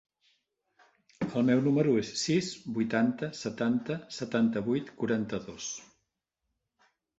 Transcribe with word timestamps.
El 1.41 1.45
meu 1.49 1.61
número 1.65 1.93
es 2.03 2.09
el 2.13 2.17
sis, 2.21 2.49
vuitanta, 2.79 3.31
setanta, 3.41 3.99
setanta-vuit, 4.21 4.93
quaranta-dos. 5.05 5.71